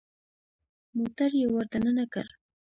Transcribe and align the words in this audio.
موټر 0.97 1.31
يې 1.39 1.45
ور 1.53 1.65
دننه 1.71 2.05
کړ. 2.13 2.27